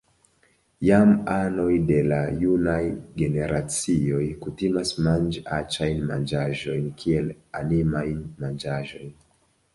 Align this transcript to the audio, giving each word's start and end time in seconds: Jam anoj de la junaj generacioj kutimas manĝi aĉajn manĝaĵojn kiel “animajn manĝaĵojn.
Jam 0.85 1.09
anoj 1.33 1.73
de 1.91 1.99
la 2.11 2.17
junaj 2.43 2.79
generacioj 3.23 4.23
kutimas 4.47 4.95
manĝi 5.09 5.45
aĉajn 5.59 6.03
manĝaĵojn 6.09 6.91
kiel 7.05 7.31
“animajn 7.63 8.27
manĝaĵojn. 8.43 9.17